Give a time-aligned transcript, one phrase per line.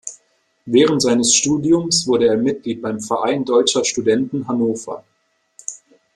[0.65, 5.03] Während seines Studiums wurde er Mitglied beim "Verein Deutscher Studenten Hannover".